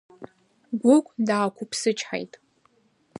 [0.81, 2.33] Гәыгә даақәԥсычҳаит.